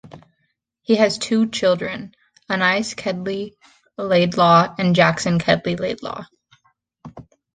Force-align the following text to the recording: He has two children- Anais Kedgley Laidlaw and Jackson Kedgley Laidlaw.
He 0.81 0.95
has 0.95 1.19
two 1.19 1.47
children- 1.51 2.15
Anais 2.49 2.95
Kedgley 2.95 3.53
Laidlaw 3.99 4.73
and 4.79 4.95
Jackson 4.95 5.37
Kedgley 5.37 5.75
Laidlaw. 5.79 6.23